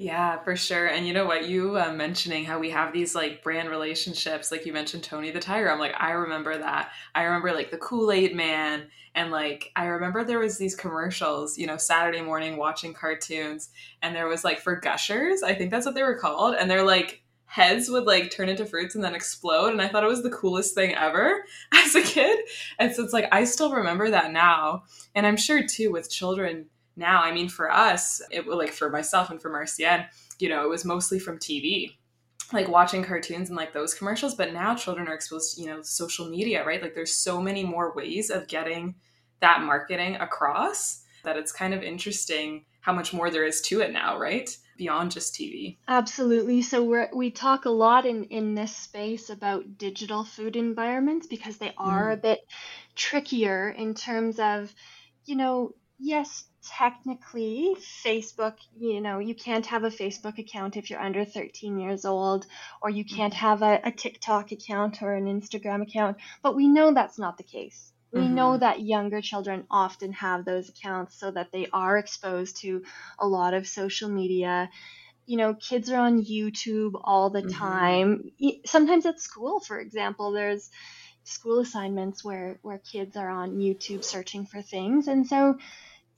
[0.00, 0.86] Yeah, for sure.
[0.86, 1.46] And you know what?
[1.46, 5.40] You uh, mentioning how we have these like brand relationships, like you mentioned Tony the
[5.40, 5.70] Tiger.
[5.70, 6.90] I'm like, I remember that.
[7.14, 8.88] I remember like the Kool Aid Man.
[9.14, 13.68] And like, I remember there was these commercials, you know, Saturday morning watching cartoons.
[14.00, 16.54] And there was like for Gushers, I think that's what they were called.
[16.54, 19.72] And they're like, heads would like turn into fruits and then explode.
[19.72, 22.38] And I thought it was the coolest thing ever as a kid.
[22.78, 24.84] And so it's like, I still remember that now.
[25.14, 26.66] And I'm sure too with children
[27.00, 30.06] now, I mean, for us, it like for myself and for Marcienne,
[30.38, 31.96] you know, it was mostly from TV
[32.52, 35.80] like watching cartoons and like those commercials but now children are exposed to you know
[35.82, 38.92] social media right like there's so many more ways of getting
[39.38, 43.92] that marketing across that it's kind of interesting how much more there is to it
[43.92, 45.76] now right beyond just TV.
[45.88, 46.62] Absolutely.
[46.62, 51.58] So we we talk a lot in in this space about digital food environments because
[51.58, 52.14] they are mm.
[52.14, 52.40] a bit
[52.96, 54.74] trickier in terms of,
[55.26, 61.00] you know, yes, technically Facebook, you know, you can't have a Facebook account if you're
[61.00, 62.46] under 13 years old,
[62.82, 63.46] or you can't mm-hmm.
[63.46, 67.44] have a, a TikTok account or an Instagram account, but we know that's not the
[67.44, 67.92] case.
[68.12, 68.34] We mm-hmm.
[68.34, 72.82] know that younger children often have those accounts so that they are exposed to
[73.18, 74.68] a lot of social media.
[75.26, 77.50] You know, kids are on YouTube all the mm-hmm.
[77.50, 78.32] time.
[78.66, 80.70] Sometimes at school, for example, there's
[81.22, 85.06] school assignments where where kids are on YouTube searching for things.
[85.06, 85.58] And so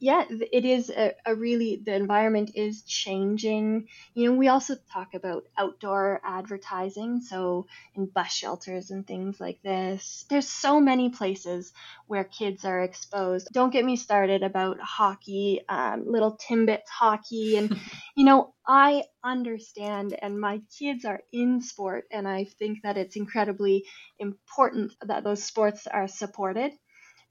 [0.03, 3.87] yeah, it is a, a, really, the environment is changing.
[4.15, 7.21] You know, we also talk about outdoor advertising.
[7.21, 11.73] So, in bus shelters and things like this, there's so many places
[12.09, 13.47] where kids are exposed.
[13.53, 17.57] Don't get me started about hockey, um, little Timbits hockey.
[17.57, 17.79] And,
[18.17, 23.15] you know, I understand, and my kids are in sport, and I think that it's
[23.15, 23.85] incredibly
[24.19, 26.73] important that those sports are supported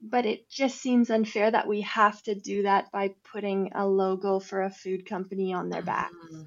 [0.02, 4.40] but it just seems unfair that we have to do that by putting a logo
[4.40, 6.10] for a food company on their back.
[6.10, 6.42] Mm-hmm.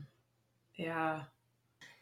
[0.75, 1.23] Yeah.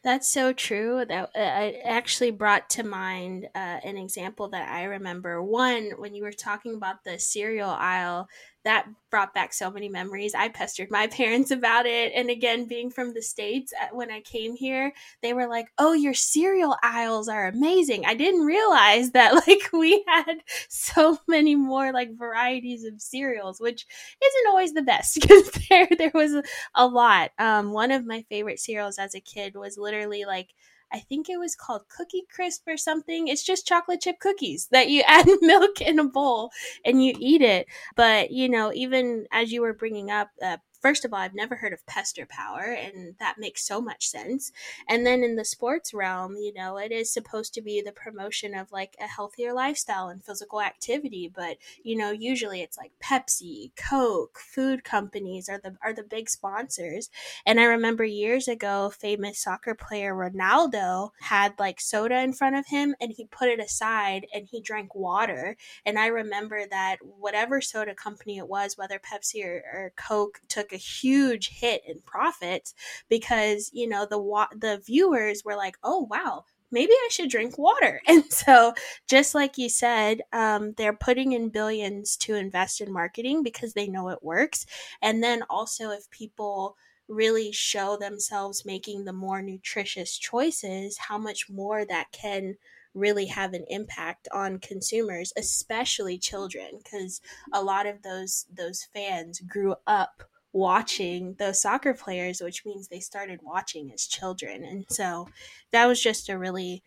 [0.02, 1.04] That's so true.
[1.06, 5.42] That uh, it actually brought to mind uh, an example that I remember.
[5.42, 8.28] One, when you were talking about the cereal aisle,
[8.64, 10.34] that brought back so many memories.
[10.34, 12.12] I pestered my parents about it.
[12.14, 15.92] And again, being from the States, uh, when I came here, they were like, Oh,
[15.92, 18.04] your cereal aisles are amazing.
[18.06, 23.86] I didn't realize that, like, we had so many more, like, varieties of cereals, which
[24.22, 26.42] isn't always the best because there, there was a,
[26.74, 27.30] a lot.
[27.38, 30.50] Um, one of my favorite cereals as a kid was literally like,
[30.92, 33.28] I think it was called Cookie Crisp or something.
[33.28, 36.50] It's just chocolate chip cookies that you add milk in a bowl
[36.84, 37.66] and you eat it.
[37.96, 41.54] But, you know, even as you were bringing up uh, first of all, I've never
[41.54, 44.52] heard of Pester Power, and that makes so much sense.
[44.86, 48.54] And then in the sports realm, you know, it is supposed to be the promotion
[48.54, 53.70] of like a healthier lifestyle and physical activity, but you know, usually it's like Pepsi,
[53.76, 57.08] Coke, food companies are the are the big sponsors.
[57.46, 62.66] And I remember years ago, famous soccer player Ronaldo had like soda in front of
[62.66, 65.56] him, and he put it aside and he drank water.
[65.86, 70.73] And I remember that whatever soda company it was, whether Pepsi or, or Coke, took
[70.74, 72.74] a huge hit in profits
[73.08, 74.18] because you know the
[74.58, 78.00] the viewers were like, "Oh wow, maybe I should drink water.
[78.08, 78.74] And so,
[79.08, 83.86] just like you said, um, they're putting in billions to invest in marketing because they
[83.88, 84.66] know it works.
[85.02, 86.76] And then also, if people
[87.08, 92.56] really show themselves making the more nutritious choices, how much more that can
[92.94, 97.20] really have an impact on consumers, especially children, because
[97.52, 100.22] a lot of those those fans grew up
[100.54, 104.64] watching those soccer players, which means they started watching as children.
[104.64, 105.28] And so
[105.72, 106.82] that was just a really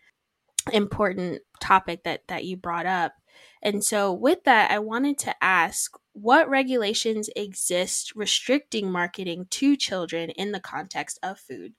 [0.72, 3.12] important topic that that you brought up.
[3.62, 10.30] And so with that, I wanted to ask what regulations exist restricting marketing to children
[10.30, 11.74] in the context of food?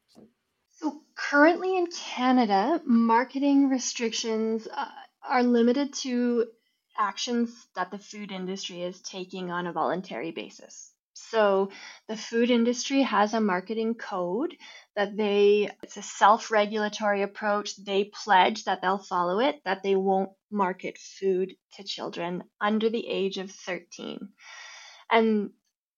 [0.78, 4.88] So currently in Canada, marketing restrictions uh,
[5.28, 6.46] are limited to
[6.98, 10.94] actions that the food industry is taking on a voluntary basis.
[11.30, 11.70] So
[12.08, 14.56] the food industry has a marketing code
[14.96, 17.76] that they, it's a self regulatory approach.
[17.76, 23.08] They pledge that they'll follow it, that they won't market food to children under the
[23.08, 24.30] age of 13.
[25.12, 25.52] And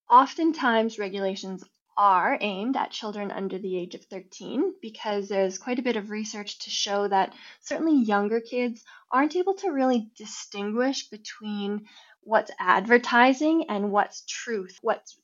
[0.09, 1.63] oftentimes regulations
[1.97, 6.09] are aimed at children under the age of 13 because there's quite a bit of
[6.09, 11.85] research to show that certainly younger kids aren't able to really distinguish between
[12.23, 15.19] what's advertising and what's truth, what's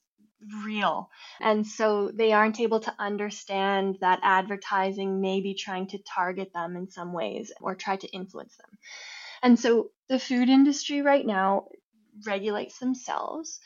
[0.63, 1.09] real.
[1.39, 6.75] And so they aren't able to understand that advertising may be trying to target them
[6.75, 8.77] in some ways or try to influence them.
[9.41, 11.67] And so the food industry right now
[12.25, 13.59] regulates themselves,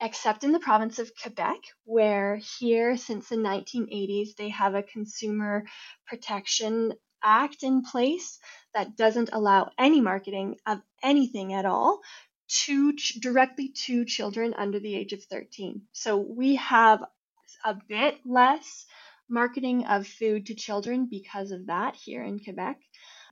[0.00, 5.64] except in the province of Quebec, where here since the 1980s they have a consumer
[6.06, 8.38] protection act in place
[8.74, 12.00] that doesn't allow any marketing of anything at all
[12.64, 15.82] to directly to children under the age of 13.
[15.92, 17.02] So we have
[17.64, 18.86] a bit less
[19.28, 22.78] marketing of food to children because of that here in Quebec.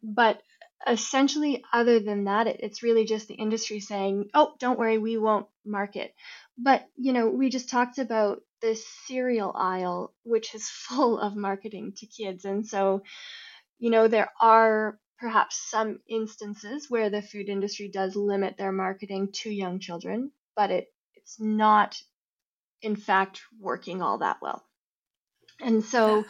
[0.02, 0.42] But
[0.86, 5.16] essentially, other than that, it, it's really just the industry saying, oh, don't worry, we
[5.16, 6.14] won't market.
[6.58, 8.74] But, you know, we just talked about the
[9.06, 12.44] cereal aisle, which is full of marketing to kids.
[12.44, 13.02] And so,
[13.78, 19.30] you know, there are perhaps some instances where the food industry does limit their marketing
[19.32, 21.96] to young children, but it, it's not,
[22.82, 24.64] in fact, working all that well.
[25.60, 26.24] And so,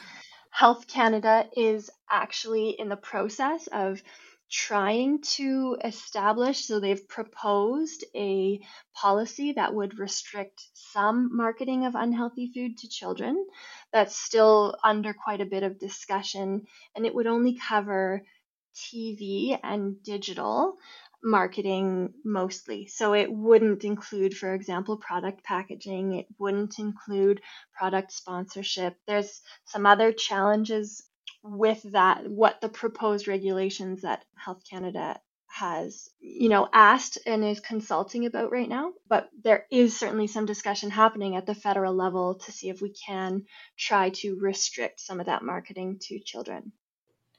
[0.50, 4.02] Health Canada is actually in the process of
[4.50, 8.61] trying to establish, so they've proposed a
[8.94, 13.46] policy that would restrict some marketing of unhealthy food to children.
[13.90, 18.22] That's still under quite a bit of discussion, and it would only cover
[18.75, 20.77] TV and digital
[21.23, 22.87] marketing mostly.
[22.87, 27.41] So it wouldn't include, for example, product packaging, it wouldn't include
[27.73, 28.97] product sponsorship.
[29.07, 31.05] There's some other challenges
[31.43, 37.61] with that, what the proposed regulations that Health Canada has, you know, asked and is
[37.61, 38.93] consulting about right now.
[39.09, 42.91] But there is certainly some discussion happening at the federal level to see if we
[42.91, 43.45] can
[43.77, 46.73] try to restrict some of that marketing to children.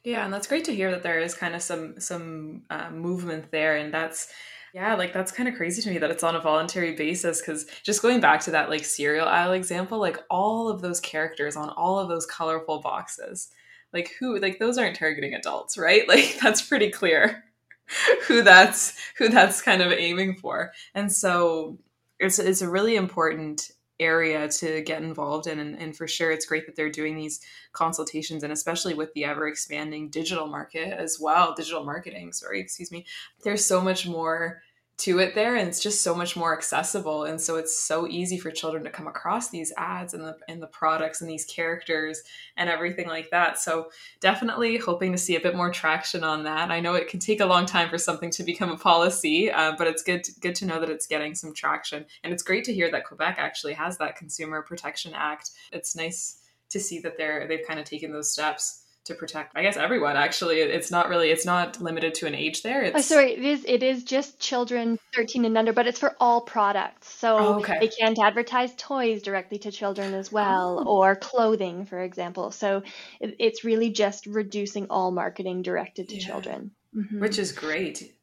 [0.03, 3.51] Yeah, and that's great to hear that there is kind of some some uh, movement
[3.51, 4.27] there, and that's
[4.73, 7.39] yeah, like that's kind of crazy to me that it's on a voluntary basis.
[7.39, 11.55] Because just going back to that like cereal aisle example, like all of those characters
[11.55, 13.49] on all of those colorful boxes,
[13.93, 16.05] like who like those aren't targeting adults, right?
[16.07, 17.43] Like that's pretty clear
[18.27, 21.77] who that's who that's kind of aiming for, and so
[22.19, 26.45] it's it's a really important area to get involved in and, and, for sure it's
[26.45, 27.39] great that they're doing these
[27.73, 32.91] consultations and especially with the ever expanding digital market as well digital marketing sorry excuse
[32.91, 33.05] me
[33.43, 34.61] there's so much more
[34.95, 38.37] to it there and it's just so much more accessible and so it's so easy
[38.37, 42.21] for children to come across these ads and the and the products and these characters
[42.57, 43.57] and everything like that.
[43.59, 43.89] So
[44.21, 46.69] definitely hoping to see a bit more traction on that.
[46.69, 49.73] I know it can take a long time for something to become a policy uh,
[49.77, 52.05] but it's good to, good to know that it's getting some traction.
[52.23, 55.51] And it's great to hear that quebec actually has that consumer protection act.
[55.71, 56.37] It's nice
[56.69, 60.15] to see that they're they've kind of taken those steps to protect i guess everyone
[60.15, 62.97] actually it's not really it's not limited to an age there it's...
[62.97, 66.41] oh, sorry it is it is just children 13 and under but it's for all
[66.41, 67.77] products so oh, okay.
[67.79, 70.97] they can't advertise toys directly to children as well oh.
[70.97, 72.81] or clothing for example so
[73.19, 76.25] it, it's really just reducing all marketing directed to yeah.
[76.25, 77.19] children mm-hmm.
[77.19, 78.13] which is great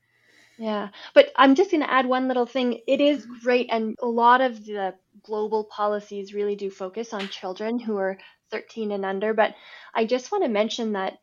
[0.59, 4.07] yeah but i'm just going to add one little thing it is great and a
[4.07, 8.19] lot of the global policies really do focus on children who are
[8.51, 9.35] 13 and under.
[9.35, 9.55] But
[9.95, 11.19] I just want to mention that,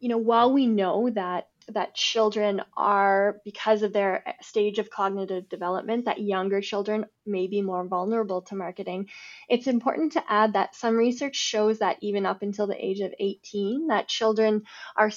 [0.00, 5.48] you know, while we know that that children are because of their stage of cognitive
[5.48, 9.08] development that younger children may be more vulnerable to marketing
[9.48, 13.14] it's important to add that some research shows that even up until the age of
[13.18, 14.62] 18 that children
[14.96, 15.10] are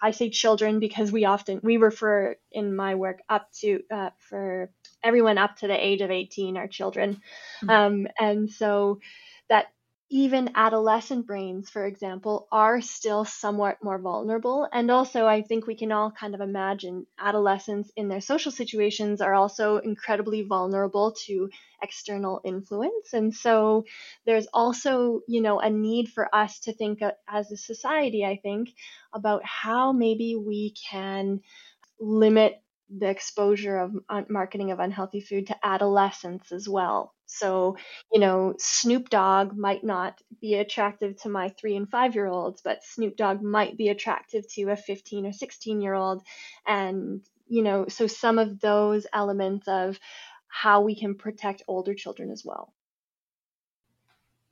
[0.00, 4.70] i say children because we often we refer in my work up to uh, for
[5.02, 7.20] everyone up to the age of 18 are children
[7.62, 7.70] mm-hmm.
[7.70, 9.00] um, and so
[9.48, 9.66] that
[10.12, 14.68] even adolescent brains, for example, are still somewhat more vulnerable.
[14.72, 19.20] And also, I think we can all kind of imagine adolescents in their social situations
[19.22, 21.50] are also incredibly vulnerable to
[21.82, 23.14] external influence.
[23.14, 23.84] And so,
[24.26, 28.70] there's also, you know, a need for us to think as a society, I think,
[29.14, 31.40] about how maybe we can
[32.00, 32.61] limit
[32.98, 33.94] the exposure of
[34.28, 37.14] marketing of unhealthy food to adolescents as well.
[37.26, 37.76] So,
[38.12, 42.60] you know, Snoop Dogg might not be attractive to my three and five year olds,
[42.62, 46.22] but Snoop Dogg might be attractive to a 15 or 16 year old.
[46.66, 49.98] And, you know, so some of those elements of
[50.48, 52.72] how we can protect older children as well.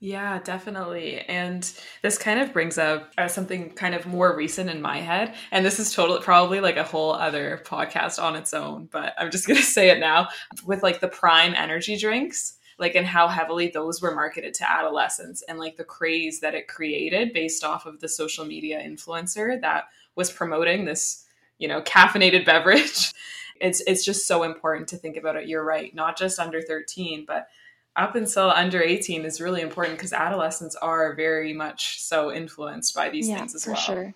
[0.03, 1.21] Yeah, definitely.
[1.21, 5.35] And this kind of brings up uh, something kind of more recent in my head.
[5.51, 9.31] And this is totally probably like a whole other podcast on its own, but I'm
[9.31, 10.29] just going to say it now
[10.65, 15.43] with like the prime energy drinks like and how heavily those were marketed to adolescents
[15.47, 19.85] and like the craze that it created based off of the social media influencer that
[20.17, 21.27] was promoting this
[21.59, 23.13] you know caffeinated beverage
[23.61, 27.25] it's it's just so important to think about it you're right not just under 13
[27.27, 27.49] but
[27.97, 33.11] up until under 18 is really important because adolescents are very much so influenced by
[33.11, 34.15] these yeah, things as for well sure.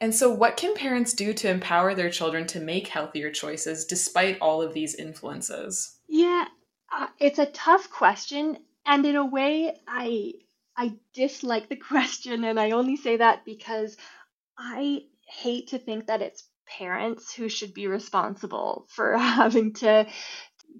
[0.00, 4.38] and so what can parents do to empower their children to make healthier choices despite
[4.40, 6.44] all of these influences yeah
[6.96, 10.34] uh, it's a tough question, and in a way, I
[10.76, 13.96] I dislike the question, and I only say that because
[14.56, 20.06] I hate to think that it's parents who should be responsible for having to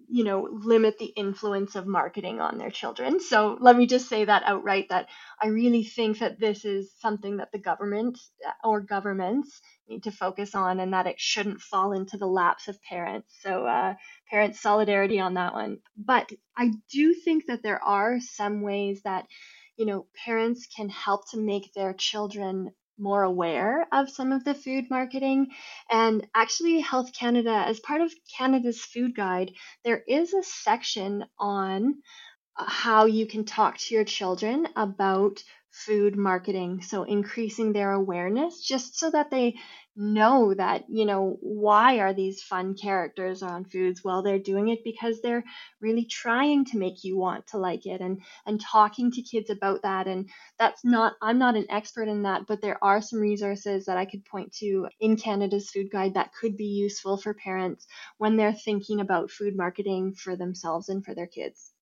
[0.09, 3.21] you know, limit the influence of marketing on their children.
[3.21, 5.09] So let me just say that outright that
[5.41, 10.11] I really think that this is something that the government uh, or governments need to
[10.11, 13.35] focus on and that it shouldn't fall into the laps of parents.
[13.43, 13.95] So, uh,
[14.31, 15.79] parents' solidarity on that one.
[15.97, 19.27] But I do think that there are some ways that,
[19.77, 24.55] you know, parents can help to make their children more aware of some of the
[24.55, 25.49] food marketing.
[25.91, 29.53] And actually, Health Canada, as part of Canada's food guide,
[29.85, 31.97] there is a section on
[32.57, 35.43] uh, how you can talk to your children about
[35.75, 36.83] food marketing.
[36.83, 39.57] So, increasing their awareness just so that they
[39.97, 44.03] know that, you know, why are these fun characters on foods?
[44.05, 45.45] Well, they're doing it because they're
[45.81, 49.83] really trying to make you want to like it and and talking to kids about
[49.83, 53.87] that and that's not I'm not an expert in that, but there are some resources
[53.87, 57.87] that I could point to in Canada's food guide that could be useful for parents
[58.19, 61.74] when they're thinking about food marketing for themselves and for their kids.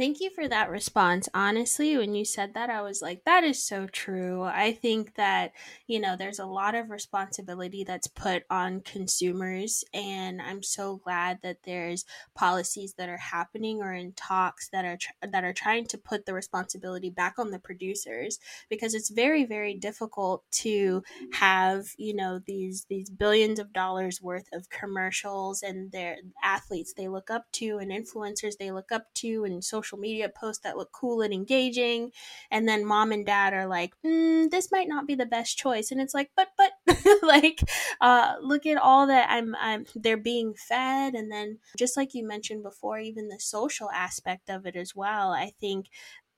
[0.00, 1.28] Thank you for that response.
[1.34, 4.44] Honestly, when you said that, I was like, that is so true.
[4.44, 5.52] I think that,
[5.86, 9.84] you know, there's a lot of responsibility that's put on consumers.
[9.92, 14.96] And I'm so glad that there's policies that are happening or in talks that are,
[14.96, 18.38] tr- that are trying to put the responsibility back on the producers
[18.70, 21.02] because it's very, very difficult to
[21.34, 27.08] have, you know, these, these billions of dollars worth of commercials and their athletes they
[27.08, 30.76] look up to and influencers they look up to and social social media posts that
[30.76, 32.10] look cool and engaging
[32.50, 35.90] and then mom and dad are like mm, this might not be the best choice
[35.90, 36.72] and it's like but but
[37.22, 37.60] like
[38.00, 42.26] uh look at all that i'm i'm they're being fed and then just like you
[42.26, 45.86] mentioned before even the social aspect of it as well i think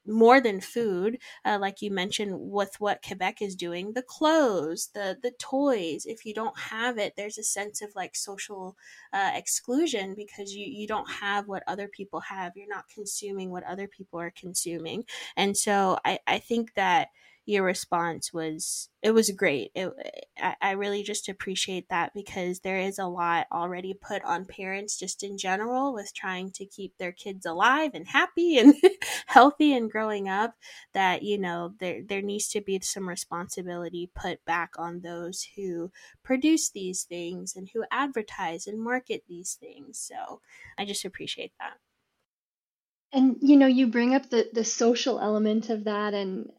[0.07, 5.17] more than food, uh, like you mentioned with what Quebec is doing, the clothes, the
[5.23, 6.07] the toys.
[6.07, 8.77] If you don't have it, there's a sense of like social
[9.13, 12.53] uh, exclusion because you you don't have what other people have.
[12.57, 15.05] You're not consuming what other people are consuming,
[15.37, 17.09] and so I I think that
[17.45, 19.73] your response was it was great.
[19.75, 19.93] It,
[20.39, 24.97] I, I really just appreciate that because there is a lot already put on parents
[24.97, 28.75] just in general with trying to keep their kids alive and happy and
[29.27, 30.55] healthy and growing up
[30.95, 35.91] that you know there there needs to be some responsibility put back on those who
[36.23, 39.99] produce these things and who advertise and market these things.
[39.99, 40.41] So
[40.79, 41.79] I just appreciate that.
[43.13, 46.53] And you know, you bring up the the social element of that and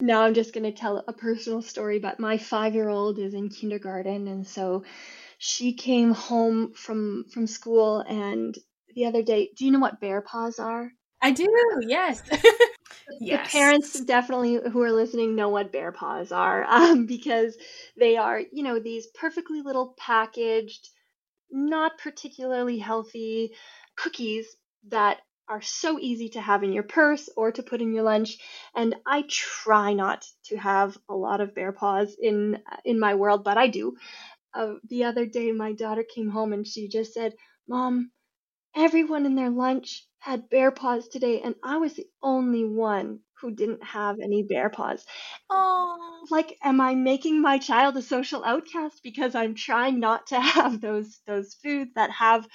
[0.00, 3.34] now I'm just going to tell a personal story, but my five year old is
[3.34, 4.28] in kindergarten.
[4.28, 4.84] And so
[5.38, 8.00] she came home from, from school.
[8.00, 8.56] And
[8.94, 10.90] the other day, do you know what bear paws are?
[11.22, 11.46] I do,
[11.82, 12.22] yes.
[13.20, 13.52] yes.
[13.52, 17.56] The parents definitely who are listening know what bear paws are um, because
[17.98, 20.88] they are, you know, these perfectly little packaged,
[21.50, 23.52] not particularly healthy
[23.96, 24.46] cookies
[24.88, 25.18] that
[25.50, 28.38] are so easy to have in your purse or to put in your lunch
[28.74, 33.44] and i try not to have a lot of bear paws in in my world
[33.44, 33.96] but i do
[34.54, 37.34] uh, the other day my daughter came home and she just said
[37.68, 38.10] mom
[38.76, 43.50] everyone in their lunch had bear paws today and i was the only one who
[43.50, 45.04] didn't have any bear paws.
[45.48, 50.40] Oh, like, am I making my child a social outcast because I'm trying not to
[50.40, 52.46] have those those foods that have,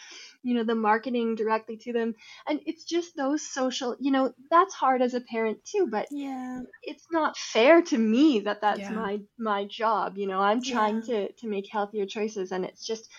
[0.46, 2.16] you know, the marketing directly to them?
[2.48, 5.88] And it's just those social, you know, that's hard as a parent too.
[5.92, 8.92] But yeah, it's not fair to me that that's Yeah.
[8.92, 10.18] my my job.
[10.18, 11.04] You know, I'm trying Yeah.
[11.04, 13.10] to to make healthier choices, and it's just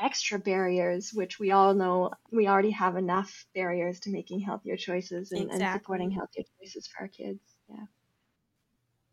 [0.00, 5.32] extra barriers, which we all know we already have enough barriers to making healthier choices
[5.32, 7.40] and, and supporting healthier choices for our kids.
[7.68, 7.86] Yeah.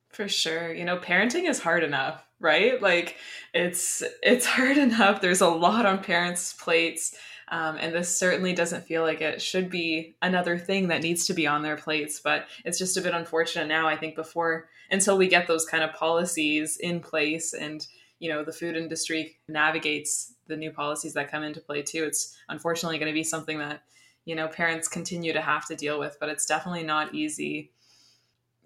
[0.10, 0.72] For sure.
[0.74, 2.80] You know, parenting is hard enough, right?
[2.82, 3.18] Like
[3.54, 5.22] it's it's hard enough.
[5.22, 7.18] There's a lot on parents' plates.
[7.50, 11.34] Um, and this certainly doesn't feel like it should be another thing that needs to
[11.34, 13.88] be on their plates, but it's just a bit unfortunate now.
[13.88, 17.86] I think before until we get those kind of policies in place and
[18.20, 22.38] you know the food industry navigates the new policies that come into play too, it's
[22.50, 23.84] unfortunately going to be something that
[24.26, 27.72] you know parents continue to have to deal with, but it's definitely not easy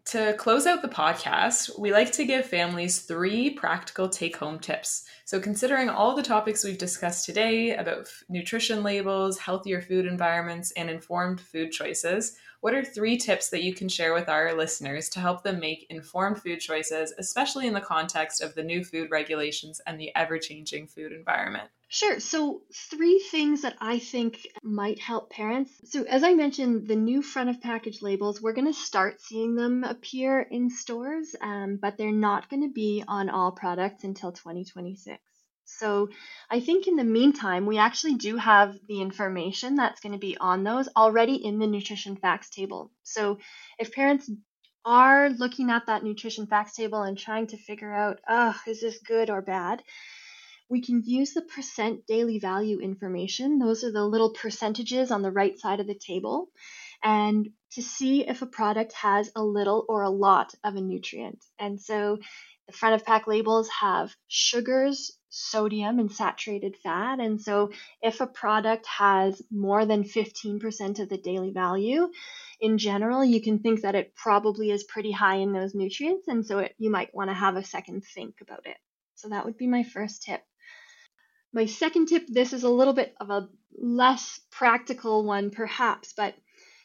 [0.08, 5.04] to close out the podcast, we like to give families three practical take home tips.
[5.28, 10.90] So, considering all the topics we've discussed today about nutrition labels, healthier food environments, and
[10.90, 15.20] informed food choices, what are three tips that you can share with our listeners to
[15.20, 19.82] help them make informed food choices, especially in the context of the new food regulations
[19.86, 21.70] and the ever changing food environment?
[21.90, 22.20] Sure.
[22.20, 25.72] So, three things that I think might help parents.
[25.86, 29.56] So, as I mentioned, the new front of package labels, we're going to start seeing
[29.56, 34.32] them appear in stores, um, but they're not going to be on all products until
[34.32, 35.17] 2026.
[35.68, 36.10] So
[36.50, 40.38] I think in the meantime, we actually do have the information that's going to be
[40.38, 42.92] on those already in the nutrition facts table.
[43.04, 43.40] So
[43.78, 44.30] if parents
[44.86, 49.00] are looking at that nutrition facts table and trying to figure out, oh, is this
[49.06, 49.84] good or bad?
[50.70, 53.60] We can use the percent daily value information.
[53.60, 56.48] Those are the little percentages on the right side of the table.
[57.04, 61.44] And to see if a product has a little or a lot of a nutrient.
[61.60, 62.18] And so
[62.68, 67.20] the front of pack labels have sugars, sodium, and saturated fat.
[67.20, 67.72] And so
[68.02, 72.10] if a product has more than 15% of the daily value,
[72.60, 76.28] in general, you can think that it probably is pretty high in those nutrients.
[76.28, 78.78] And so it, you might want to have a second think about it.
[79.16, 80.42] So that would be my first tip.
[81.54, 86.36] My second tip this is a little bit of a less practical one, perhaps, but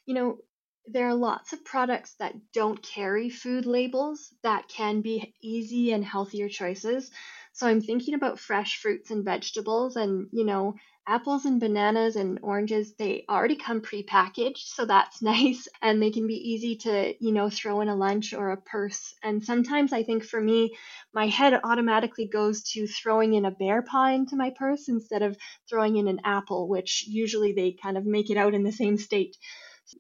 [0.07, 0.39] you know,
[0.87, 6.05] there are lots of products that don't carry food labels that can be easy and
[6.05, 7.11] healthier choices.
[7.53, 10.75] So I'm thinking about fresh fruits and vegetables and, you know,
[11.07, 16.27] apples and bananas and oranges, they already come pre-packaged, so that's nice and they can
[16.27, 19.15] be easy to, you know, throw in a lunch or a purse.
[19.23, 20.77] And sometimes I think for me,
[21.13, 25.37] my head automatically goes to throwing in a bear paw into my purse instead of
[25.69, 28.97] throwing in an apple, which usually they kind of make it out in the same
[28.97, 29.37] state.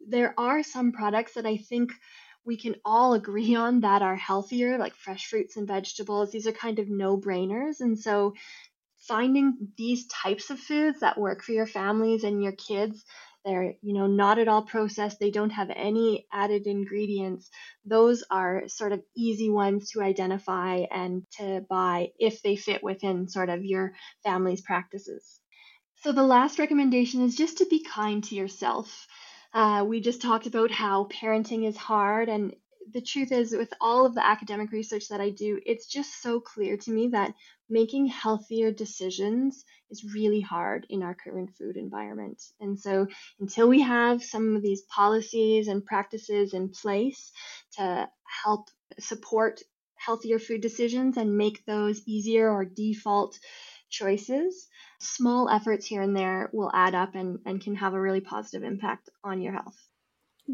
[0.06, 1.92] There are some products that I think
[2.44, 6.30] we can all agree on that are healthier, like fresh fruits and vegetables.
[6.30, 7.80] These are kind of no brainers.
[7.80, 8.34] And so
[8.98, 13.04] finding these types of foods that work for your families and your kids
[13.44, 17.50] they're you know not at all processed they don't have any added ingredients
[17.84, 23.28] those are sort of easy ones to identify and to buy if they fit within
[23.28, 25.40] sort of your family's practices
[25.96, 29.06] so the last recommendation is just to be kind to yourself
[29.52, 32.54] uh, we just talked about how parenting is hard, and
[32.92, 36.40] the truth is, with all of the academic research that I do, it's just so
[36.40, 37.34] clear to me that
[37.68, 42.42] making healthier decisions is really hard in our current food environment.
[42.60, 43.06] And so,
[43.40, 47.32] until we have some of these policies and practices in place
[47.76, 48.08] to
[48.44, 49.62] help support
[49.96, 53.38] healthier food decisions and make those easier or default
[53.92, 54.68] choices,
[54.98, 58.64] small efforts here and there will add up and, and can have a really positive
[58.64, 59.76] impact on your health.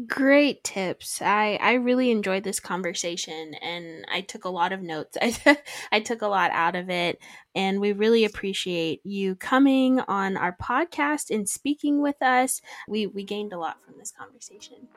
[0.05, 1.19] Great tips.
[1.19, 5.17] I, I really enjoyed this conversation and I took a lot of notes.
[5.19, 5.57] I,
[5.91, 7.19] I took a lot out of it.
[7.55, 12.61] And we really appreciate you coming on our podcast and speaking with us.
[12.87, 14.87] We, we gained a lot from this conversation.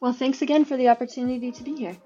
[0.00, 1.96] Well, thanks again for the opportunity to be here.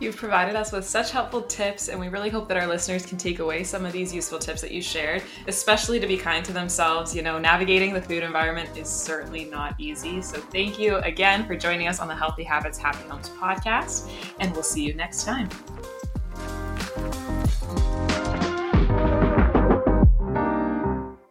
[0.00, 3.18] You've provided us with such helpful tips, and we really hope that our listeners can
[3.18, 6.54] take away some of these useful tips that you shared, especially to be kind to
[6.54, 7.14] themselves.
[7.14, 10.22] You know, navigating the food environment is certainly not easy.
[10.22, 14.50] So, thank you again for joining us on the Healthy Habits, Happy Homes podcast, and
[14.52, 15.50] we'll see you next time.